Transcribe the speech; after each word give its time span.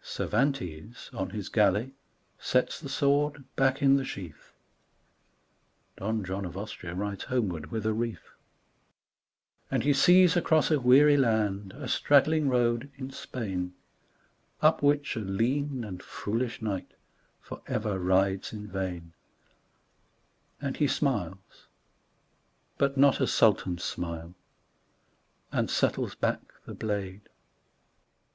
Cervantes 0.00 1.10
on 1.12 1.28
his 1.28 1.50
galley 1.50 1.92
sets 2.38 2.80
the 2.80 2.88
sword 2.88 3.44
back 3.56 3.82
in 3.82 3.96
the 3.96 4.06
sheath, 4.06 4.54
(Don 5.98 6.24
John 6.24 6.46
of 6.46 6.56
Austria 6.56 6.94
rides 6.94 7.24
homeward 7.24 7.70
with 7.70 7.84
a 7.84 7.92
wreath,) 7.92 8.30
And 9.70 9.82
he 9.82 9.92
sees 9.92 10.34
across 10.34 10.70
a 10.70 10.80
weary 10.80 11.18
land 11.18 11.74
a 11.76 11.88
straggling 11.88 12.48
road 12.48 12.90
in 12.96 13.10
Spain, 13.10 13.74
Up 14.62 14.82
which 14.82 15.14
a 15.14 15.18
lean 15.20 15.84
and 15.84 16.02
foolish 16.02 16.62
knight 16.62 16.92
forever 17.42 17.98
rides 17.98 18.50
in 18.50 18.66
vain, 18.66 19.12
And 20.58 20.78
he 20.78 20.88
smiles, 20.88 21.68
but 22.78 22.96
not 22.96 23.20
as 23.20 23.30
Sultans 23.30 23.84
smile, 23.84 24.34
and 25.52 25.68
settles 25.70 26.14
back 26.14 26.40
the 26.64 26.72
blade 26.72 27.28